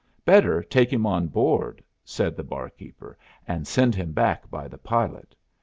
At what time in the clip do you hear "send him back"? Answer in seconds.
3.67-4.49